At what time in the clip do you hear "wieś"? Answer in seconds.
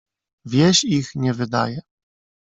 0.45-0.83